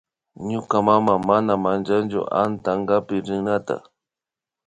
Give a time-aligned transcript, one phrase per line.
[0.49, 3.75] Ñuka mama mana manchanchu antankapi rinata